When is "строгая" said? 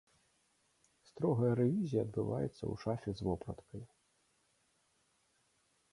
1.09-1.51